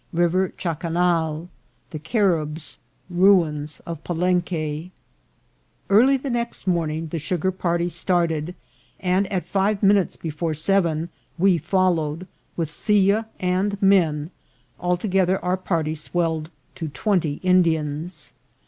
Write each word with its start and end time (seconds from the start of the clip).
—River 0.23 0.51
ChacamaL— 0.57 1.47
The 1.91 1.99
Caribs.— 1.99 2.79
Ruins 3.27 3.81
of 3.85 4.03
Palenque. 4.03 4.89
EARLY 5.91 6.17
the 6.17 6.31
next 6.31 6.65
morning 6.65 7.09
the 7.09 7.19
sugar 7.19 7.51
party 7.51 7.87
started, 7.87 8.55
and 8.99 9.31
at 9.31 9.45
five 9.45 9.83
minutes 9.83 10.15
before 10.15 10.55
seven 10.55 11.09
we 11.37 11.59
followed, 11.59 12.25
with 12.57 12.71
silla 12.71 13.27
and 13.39 13.79
men, 13.79 14.31
altogether 14.79 15.37
our 15.45 15.55
party 15.55 15.93
swelled 15.93 16.49
to 16.73 16.87
twenty 16.87 17.33
Indians. 17.43 18.33